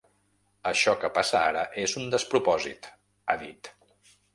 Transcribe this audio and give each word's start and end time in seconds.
Això 0.71 0.95
que 1.03 1.11
passa 1.19 1.43
ara 1.51 1.67
és 1.85 1.95
un 2.03 2.11
despropòsit, 2.19 2.93
ha 3.35 3.41
dit. 3.49 3.75